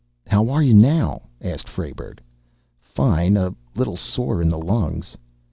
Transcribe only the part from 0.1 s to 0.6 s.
"How